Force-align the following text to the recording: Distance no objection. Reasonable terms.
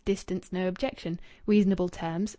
Distance 0.03 0.51
no 0.51 0.67
objection. 0.67 1.19
Reasonable 1.45 1.87
terms. 1.87 2.29